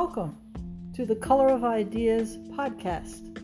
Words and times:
welcome 0.00 0.36
to 0.94 1.06
the 1.06 1.16
Color 1.16 1.48
of 1.48 1.64
Ideas 1.64 2.36
podcast. 2.50 3.34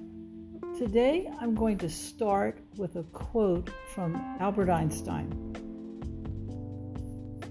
Today 0.76 1.26
I'm 1.40 1.54
going 1.54 1.78
to 1.78 1.88
start 1.88 2.58
with 2.76 2.96
a 2.96 3.04
quote 3.04 3.70
from 3.94 4.16
Albert 4.38 4.68
Einstein. 4.68 5.30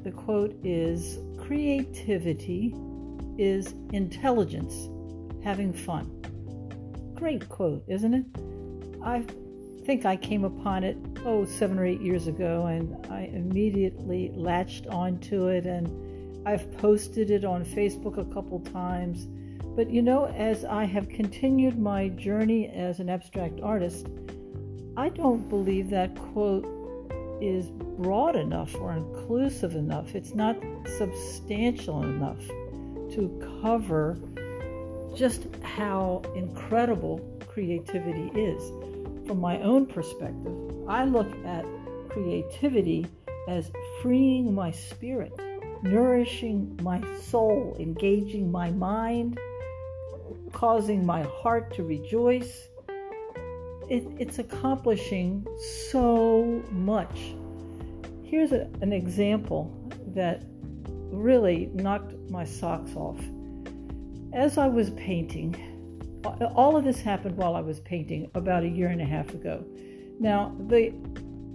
The 0.03 0.11
quote 0.11 0.55
is 0.63 1.17
Creativity 1.39 2.75
is 3.39 3.73
intelligence, 3.91 4.87
having 5.43 5.73
fun. 5.73 6.05
Great 7.15 7.49
quote, 7.49 7.83
isn't 7.87 8.13
it? 8.13 8.25
I 9.03 9.25
think 9.83 10.05
I 10.05 10.15
came 10.15 10.43
upon 10.43 10.83
it, 10.83 10.95
oh, 11.25 11.45
seven 11.45 11.79
or 11.79 11.85
eight 11.87 12.01
years 12.01 12.27
ago, 12.27 12.67
and 12.67 13.03
I 13.07 13.21
immediately 13.33 14.31
latched 14.35 14.85
onto 14.85 15.47
it 15.47 15.65
and 15.65 16.10
I've 16.45 16.75
posted 16.79 17.29
it 17.29 17.45
on 17.45 17.63
Facebook 17.63 18.17
a 18.17 18.25
couple 18.33 18.59
times. 18.59 19.27
But 19.75 19.89
you 19.89 20.01
know, 20.01 20.25
as 20.25 20.65
I 20.65 20.85
have 20.85 21.07
continued 21.09 21.79
my 21.79 22.09
journey 22.09 22.67
as 22.67 22.99
an 22.99 23.09
abstract 23.09 23.61
artist, 23.61 24.07
I 24.97 25.09
don't 25.09 25.47
believe 25.47 25.89
that 25.91 26.15
quote 26.15 26.65
is 27.41 27.69
broad 27.69 28.35
enough 28.35 28.75
or 28.75 28.93
inclusive 28.93 29.75
enough. 29.75 30.15
It's 30.15 30.35
not 30.35 30.57
substantial 30.97 32.03
enough 32.03 32.45
to 33.13 33.61
cover 33.61 34.17
just 35.15 35.47
how 35.63 36.21
incredible 36.35 37.19
creativity 37.47 38.31
is. 38.39 38.61
From 39.27 39.39
my 39.39 39.61
own 39.61 39.85
perspective, 39.85 40.57
I 40.87 41.05
look 41.05 41.31
at 41.45 41.65
creativity 42.09 43.05
as 43.47 43.71
freeing 44.01 44.53
my 44.53 44.71
spirit 44.71 45.33
nourishing 45.83 46.79
my 46.81 47.01
soul, 47.19 47.75
engaging 47.79 48.51
my 48.51 48.71
mind, 48.71 49.39
causing 50.51 51.05
my 51.05 51.23
heart 51.23 51.73
to 51.75 51.83
rejoice. 51.83 52.67
It, 53.89 54.05
it's 54.19 54.39
accomplishing 54.39 55.45
so 55.89 56.63
much. 56.71 57.33
Here's 58.23 58.51
a, 58.51 58.69
an 58.81 58.93
example 58.93 59.75
that 60.13 60.43
really 61.11 61.69
knocked 61.73 62.13
my 62.29 62.45
socks 62.45 62.95
off. 62.95 63.19
As 64.33 64.57
I 64.57 64.67
was 64.67 64.91
painting, 64.91 65.55
all 66.55 66.77
of 66.77 66.83
this 66.83 67.01
happened 67.01 67.35
while 67.35 67.55
I 67.55 67.61
was 67.61 67.79
painting 67.81 68.29
about 68.35 68.63
a 68.63 68.67
year 68.67 68.87
and 68.89 69.01
a 69.01 69.05
half 69.05 69.33
ago. 69.33 69.65
Now, 70.19 70.55
the 70.67 70.93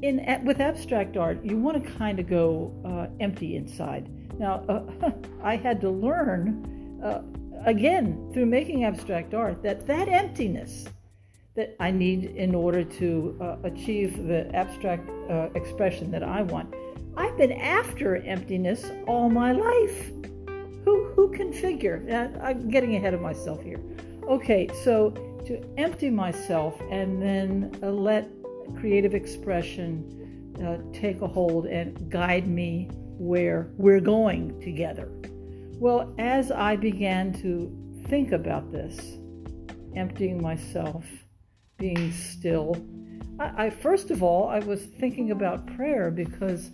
in 0.03 0.43
with 0.45 0.61
abstract 0.61 1.17
art, 1.17 1.45
you 1.45 1.59
want 1.59 1.83
to 1.83 1.91
kind 1.93 2.19
of 2.19 2.29
go 2.29 2.73
uh, 2.85 3.07
empty 3.21 3.57
inside. 3.57 4.09
Now, 4.39 4.65
uh, 4.69 5.11
I 5.43 5.57
had 5.57 5.81
to 5.81 5.91
learn 5.91 7.01
uh, 7.03 7.23
again 7.65 8.31
through 8.33 8.47
making 8.47 8.85
abstract 8.85 9.35
art 9.35 9.63
that 9.63 9.87
that 9.87 10.09
emptiness 10.09 10.87
that 11.55 11.75
I 11.81 11.91
need 11.91 12.25
in 12.25 12.55
order 12.55 12.85
to 12.85 13.39
uh, 13.41 13.57
achieve 13.65 14.27
the 14.27 14.55
abstract 14.55 15.09
uh, 15.31 15.49
expression 15.55 16.11
that 16.11 16.23
I 16.23 16.43
want. 16.43 16.75
I've 17.17 17.37
been 17.39 17.53
after 17.53 18.17
emptiness 18.17 18.85
all 19.07 19.31
my 19.31 19.53
life. 19.53 20.13
Who 20.85 21.05
who 21.15 21.31
can 21.31 21.53
figure? 21.53 22.05
Uh, 22.09 22.45
I'm 22.47 22.69
getting 22.69 22.97
ahead 22.97 23.15
of 23.15 23.21
myself 23.21 23.63
here. 23.63 23.81
Okay, 24.29 24.69
so 24.85 25.11
to 25.47 25.63
empty 25.79 26.11
myself 26.11 26.79
and 26.91 27.23
then 27.23 27.73
let 27.81 28.29
creative 28.75 29.15
expression 29.15 30.13
uh, 30.65 30.79
take 30.93 31.21
a 31.21 31.27
hold 31.27 31.67
and 31.67 32.11
guide 32.11 32.47
me 32.47 32.89
where 33.19 33.71
we're 33.77 34.01
going 34.01 34.59
together. 34.61 35.11
Well, 35.79 36.15
as 36.19 36.51
I 36.51 36.77
began 36.77 37.33
to 37.43 37.71
think 38.09 38.33
about 38.33 38.73
this, 38.73 39.19
emptying 39.95 40.41
myself, 40.41 41.05
being 41.79 42.13
still, 42.13 42.77
I, 43.39 43.67
I, 43.67 43.71
first 43.71 44.11
of 44.11 44.23
all 44.23 44.49
I 44.49 44.61
was 44.61 44.83
thinking 44.83 45.31
about 45.31 45.67
prayer 45.77 46.11
because 46.11 46.71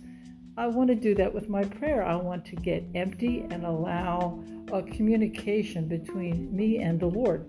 I 0.55 0.67
want 0.67 0.89
to 0.89 0.95
do 0.95 1.15
that 1.15 1.33
with 1.33 1.49
my 1.49 1.63
prayer. 1.63 2.05
I 2.05 2.15
want 2.15 2.45
to 2.45 2.55
get 2.55 2.85
empty 2.95 3.45
and 3.49 3.65
allow 3.65 4.43
a 4.71 4.83
communication 4.83 5.87
between 5.87 6.55
me 6.55 6.79
and 6.79 6.99
the 6.99 7.07
Lord. 7.07 7.45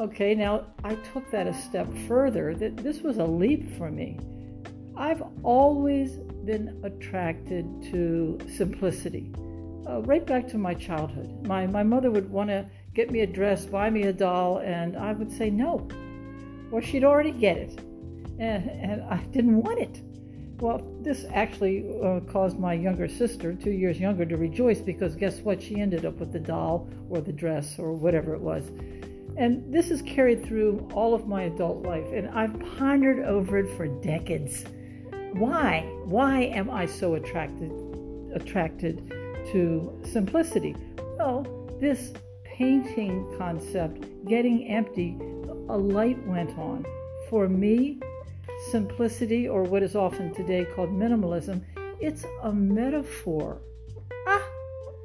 Okay, 0.00 0.34
now 0.34 0.64
I 0.82 0.94
took 0.94 1.30
that 1.30 1.46
a 1.46 1.52
step 1.52 1.86
further. 2.08 2.54
That 2.54 2.78
this 2.78 3.02
was 3.02 3.18
a 3.18 3.24
leap 3.24 3.76
for 3.76 3.90
me. 3.90 4.18
I've 4.96 5.22
always 5.42 6.16
been 6.46 6.80
attracted 6.84 7.66
to 7.92 8.38
simplicity. 8.56 9.30
Uh, 9.86 10.00
right 10.02 10.26
back 10.26 10.48
to 10.48 10.58
my 10.58 10.72
childhood. 10.72 11.46
My, 11.46 11.66
my 11.66 11.82
mother 11.82 12.10
would 12.10 12.30
want 12.30 12.48
to 12.48 12.64
get 12.94 13.10
me 13.10 13.20
a 13.20 13.26
dress, 13.26 13.66
buy 13.66 13.90
me 13.90 14.04
a 14.04 14.12
doll, 14.12 14.60
and 14.60 14.96
I 14.96 15.12
would 15.12 15.30
say 15.30 15.50
no. 15.50 15.86
Or 16.72 16.80
she'd 16.80 17.04
already 17.04 17.32
get 17.32 17.58
it. 17.58 17.78
And, 18.38 18.70
and 18.70 19.02
I 19.02 19.18
didn't 19.32 19.62
want 19.62 19.80
it. 19.80 20.00
Well, 20.62 20.80
this 21.02 21.26
actually 21.30 21.84
uh, 22.02 22.20
caused 22.20 22.58
my 22.58 22.72
younger 22.72 23.06
sister, 23.06 23.52
two 23.52 23.72
years 23.72 24.00
younger, 24.00 24.24
to 24.24 24.38
rejoice 24.38 24.80
because 24.80 25.14
guess 25.14 25.40
what? 25.40 25.62
She 25.62 25.78
ended 25.78 26.06
up 26.06 26.14
with 26.14 26.32
the 26.32 26.40
doll 26.40 26.88
or 27.10 27.20
the 27.20 27.32
dress 27.32 27.78
or 27.78 27.92
whatever 27.92 28.34
it 28.34 28.40
was. 28.40 28.70
And 29.40 29.72
this 29.72 29.90
is 29.90 30.02
carried 30.02 30.44
through 30.44 30.86
all 30.92 31.14
of 31.14 31.26
my 31.26 31.44
adult 31.44 31.82
life, 31.82 32.04
and 32.12 32.28
I've 32.28 32.60
pondered 32.76 33.20
over 33.20 33.56
it 33.56 33.74
for 33.74 33.86
decades. 33.86 34.66
Why? 35.32 35.80
Why 36.04 36.42
am 36.42 36.68
I 36.68 36.84
so 36.84 37.14
attracted 37.14 37.72
attracted 38.34 39.08
to 39.50 39.98
simplicity? 40.04 40.76
Well, 41.16 41.46
this 41.80 42.12
painting 42.44 43.34
concept, 43.38 44.04
getting 44.26 44.68
empty, 44.68 45.16
a 45.70 45.78
light 45.78 46.22
went 46.26 46.58
on. 46.58 46.84
For 47.30 47.48
me, 47.48 47.98
simplicity, 48.70 49.48
or 49.48 49.62
what 49.62 49.82
is 49.82 49.96
often 49.96 50.34
today 50.34 50.66
called 50.66 50.90
minimalism, 50.90 51.64
it's 51.98 52.26
a 52.42 52.52
metaphor. 52.52 53.62
Ah, 54.26 54.46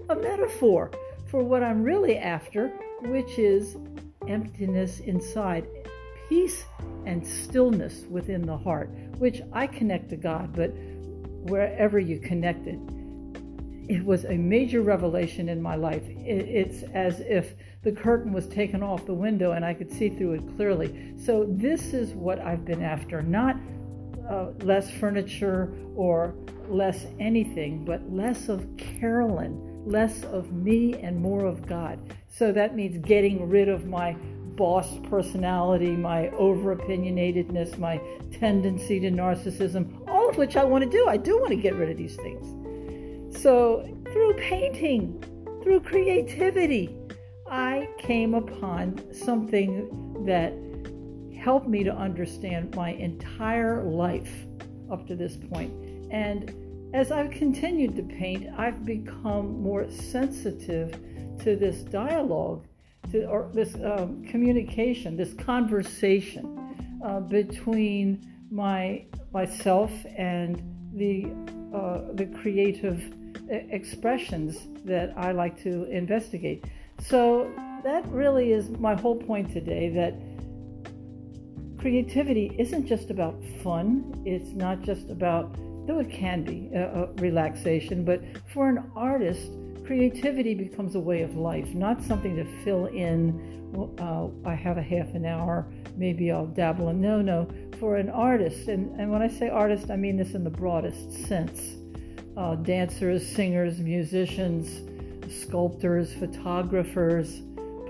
a 0.09 0.15
metaphor 0.17 0.91
for 1.27 1.41
what 1.41 1.63
I'm 1.63 1.83
really 1.83 2.17
after, 2.17 2.67
which 3.03 3.39
is 3.39 3.77
emptiness 4.27 4.99
inside, 5.01 5.67
peace 6.29 6.63
and 7.05 7.25
stillness 7.25 8.03
within 8.09 8.41
the 8.41 8.57
heart 8.57 8.89
which 9.17 9.41
I 9.53 9.67
connect 9.67 10.09
to 10.09 10.17
God, 10.17 10.53
but 10.55 10.71
wherever 11.49 11.99
you 11.99 12.19
connect 12.19 12.67
it, 12.67 12.79
it 13.87 14.03
was 14.03 14.25
a 14.25 14.33
major 14.33 14.81
revelation 14.81 15.47
in 15.47 15.61
my 15.61 15.75
life. 15.75 16.03
It's 16.07 16.83
as 16.93 17.19
if 17.21 17.53
the 17.83 17.91
curtain 17.91 18.33
was 18.33 18.47
taken 18.47 18.81
off 18.81 19.05
the 19.05 19.13
window 19.13 19.51
and 19.51 19.63
I 19.63 19.73
could 19.73 19.91
see 19.91 20.09
through 20.09 20.33
it 20.33 20.55
clearly. 20.55 21.13
So, 21.17 21.45
this 21.47 21.93
is 21.93 22.13
what 22.13 22.39
I've 22.39 22.65
been 22.65 22.81
after 22.81 23.21
not 23.21 23.57
uh, 24.27 24.47
less 24.61 24.89
furniture 24.89 25.71
or 25.95 26.33
less 26.67 27.05
anything, 27.19 27.85
but 27.85 28.11
less 28.11 28.49
of 28.49 28.65
Carolyn, 28.75 29.83
less 29.85 30.23
of 30.23 30.51
me 30.51 30.95
and 30.95 31.19
more 31.19 31.45
of 31.45 31.67
God. 31.67 31.99
So, 32.37 32.51
that 32.51 32.75
means 32.75 32.97
getting 33.05 33.47
rid 33.47 33.69
of 33.69 33.85
my 33.85 34.13
boss 34.57 34.97
personality, 35.09 35.91
my 35.91 36.29
over 36.31 36.75
opinionatedness, 36.75 37.77
my 37.77 38.01
tendency 38.31 38.99
to 38.99 39.09
narcissism, 39.09 40.05
all 40.07 40.29
of 40.29 40.37
which 40.37 40.57
I 40.57 40.65
want 40.65 40.83
to 40.83 40.89
do. 40.89 41.07
I 41.07 41.15
do 41.15 41.37
want 41.37 41.51
to 41.51 41.55
get 41.55 41.75
rid 41.75 41.89
of 41.89 41.97
these 41.97 42.17
things. 42.17 43.41
So, 43.41 43.87
through 44.11 44.33
painting, 44.33 45.23
through 45.63 45.81
creativity, 45.81 46.97
I 47.49 47.87
came 47.99 48.33
upon 48.33 49.13
something 49.13 50.25
that 50.25 50.53
helped 51.37 51.69
me 51.69 51.83
to 51.85 51.95
understand 51.95 52.75
my 52.75 52.89
entire 52.91 53.83
life 53.83 54.45
up 54.91 55.07
to 55.07 55.15
this 55.15 55.37
point. 55.37 55.71
And 56.11 56.53
as 56.95 57.11
I've 57.11 57.29
continued 57.29 57.97
to 57.97 58.03
paint, 58.03 58.47
I've 58.57 58.85
become 58.85 59.61
more 59.61 59.91
sensitive 59.91 60.93
to 61.43 61.57
this 61.57 61.81
dialogue 61.81 62.65
to, 63.11 63.25
or 63.25 63.49
this 63.53 63.75
um, 63.83 64.23
communication, 64.23 65.17
this 65.17 65.33
conversation 65.33 67.01
uh, 67.03 67.19
between 67.19 68.25
my 68.49 69.05
myself 69.33 69.91
and 70.15 70.55
the 70.93 71.25
uh, 71.75 72.13
the 72.13 72.27
creative 72.27 73.13
expressions 73.49 74.57
that 74.85 75.13
I 75.17 75.33
like 75.33 75.61
to 75.63 75.83
investigate. 75.91 76.63
So 77.01 77.51
that 77.83 78.07
really 78.07 78.53
is 78.53 78.69
my 78.69 78.95
whole 78.95 79.17
point 79.17 79.51
today. 79.51 79.89
That 79.89 80.13
creativity 81.77 82.55
isn't 82.57 82.87
just 82.87 83.09
about 83.09 83.35
fun. 83.61 84.23
It's 84.25 84.51
not 84.51 84.81
just 84.81 85.09
about 85.09 85.57
though 85.85 85.99
it 85.99 86.09
can 86.09 86.43
be 86.43 86.69
uh, 86.75 87.07
relaxation, 87.17 88.03
but 88.03 88.21
for 88.53 88.69
an 88.69 88.91
artist 88.95 89.51
creativity 89.85 90.55
becomes 90.55 90.95
a 90.95 90.99
way 90.99 91.21
of 91.21 91.35
life, 91.35 91.73
not 91.73 92.01
something 92.03 92.35
to 92.35 92.45
fill 92.63 92.87
in. 92.87 93.53
Uh, 93.99 94.27
I 94.47 94.55
have 94.55 94.77
a 94.77 94.81
half 94.81 95.13
an 95.13 95.25
hour, 95.25 95.67
maybe 95.95 96.31
I'll 96.31 96.47
dabble 96.47 96.89
in. 96.89 97.01
No, 97.01 97.21
no. 97.21 97.47
For 97.79 97.97
an 97.97 98.09
artist, 98.09 98.67
and, 98.67 98.99
and 98.99 99.11
when 99.11 99.21
I 99.21 99.27
say 99.27 99.49
artist, 99.49 99.91
I 99.91 99.95
mean 99.95 100.17
this 100.17 100.33
in 100.33 100.43
the 100.43 100.49
broadest 100.49 101.11
sense 101.27 101.75
uh, 102.37 102.55
dancers, 102.55 103.25
singers, 103.25 103.79
musicians, 103.79 104.81
sculptors, 105.33 106.13
photographers, 106.13 107.41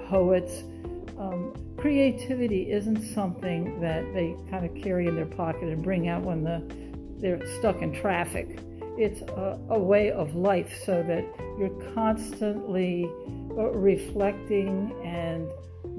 poets. 0.07 0.63
Um, 1.17 1.53
creativity 1.77 2.71
isn't 2.71 3.01
something 3.01 3.79
that 3.81 4.03
they 4.13 4.35
kind 4.49 4.65
of 4.65 4.75
carry 4.75 5.07
in 5.07 5.15
their 5.15 5.25
pocket 5.25 5.63
and 5.63 5.81
bring 5.83 6.07
out 6.09 6.21
when 6.23 6.43
the, 6.43 6.59
they're 7.19 7.45
stuck 7.59 7.81
in 7.81 7.93
traffic. 7.93 8.59
It's 8.97 9.21
a, 9.21 9.59
a 9.69 9.79
way 9.79 10.11
of 10.11 10.35
life 10.35 10.73
so 10.85 11.03
that 11.03 11.25
you're 11.59 11.93
constantly 11.93 13.09
uh, 13.57 13.71
reflecting 13.71 14.93
and 15.03 15.49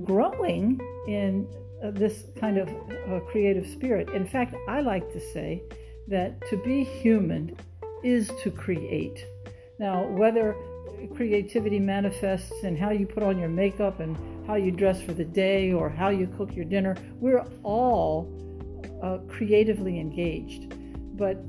growing 0.04 0.80
in 1.06 1.46
uh, 1.82 1.90
this 1.90 2.24
kind 2.40 2.58
of 2.58 2.68
uh, 2.68 3.20
creative 3.30 3.66
spirit. 3.68 4.10
In 4.10 4.26
fact, 4.26 4.54
I 4.68 4.80
like 4.80 5.12
to 5.12 5.20
say 5.20 5.62
that 6.08 6.40
to 6.48 6.56
be 6.62 6.84
human 6.84 7.56
is 8.02 8.30
to 8.42 8.50
create. 8.50 9.26
Now, 9.78 10.06
whether 10.06 10.56
creativity 11.14 11.78
manifests 11.78 12.52
in 12.62 12.76
how 12.76 12.90
you 12.90 13.06
put 13.06 13.22
on 13.22 13.38
your 13.38 13.48
makeup 13.48 14.00
and 14.00 14.16
how 14.46 14.54
you 14.54 14.70
dress 14.70 15.02
for 15.02 15.12
the 15.12 15.24
day 15.24 15.72
or 15.72 15.90
how 15.90 16.08
you 16.08 16.26
cook 16.36 16.54
your 16.54 16.64
dinner, 16.64 16.96
we're 17.20 17.44
all 17.62 18.32
uh, 19.02 19.18
creatively 19.28 20.00
engaged. 20.00 20.72
But 21.16 21.42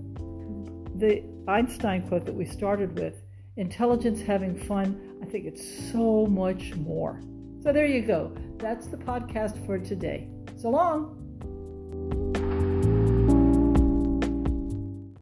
the 1.00 1.24
Einstein 1.48 2.08
quote 2.08 2.25
that 2.25 2.36
we 2.36 2.46
started 2.46 2.98
with, 2.98 3.22
intelligence 3.58 4.22
having 4.22 4.56
fun, 4.58 5.18
I 5.22 5.25
think 5.25 5.46
it's 5.46 5.92
so 5.92 6.25
much 6.25 6.75
more. 6.75 7.22
So 7.62 7.74
there 7.74 7.86
you 7.86 8.02
go. 8.02 8.36
That's 8.58 8.88
the 8.88 8.98
podcast 8.98 9.66
for 9.66 9.78
today. 9.78 10.30
So 10.56 10.69
long. 10.69 11.27